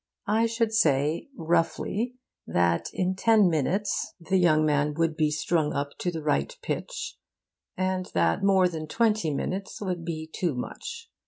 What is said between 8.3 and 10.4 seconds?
more than twenty minutes would be